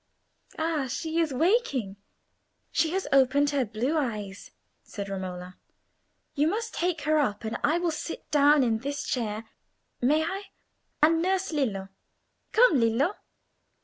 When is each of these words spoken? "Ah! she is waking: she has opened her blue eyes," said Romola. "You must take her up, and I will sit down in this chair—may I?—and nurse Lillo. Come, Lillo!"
"Ah! 0.57 0.87
she 0.87 1.19
is 1.19 1.31
waking: 1.31 1.95
she 2.71 2.89
has 2.89 3.07
opened 3.11 3.51
her 3.51 3.63
blue 3.63 3.95
eyes," 3.95 4.49
said 4.81 5.07
Romola. 5.09 5.59
"You 6.33 6.47
must 6.47 6.73
take 6.73 7.01
her 7.01 7.19
up, 7.19 7.43
and 7.43 7.59
I 7.63 7.77
will 7.77 7.91
sit 7.91 8.31
down 8.31 8.63
in 8.63 8.79
this 8.79 9.03
chair—may 9.03 10.23
I?—and 10.23 11.21
nurse 11.21 11.51
Lillo. 11.51 11.89
Come, 12.51 12.79
Lillo!" 12.79 13.13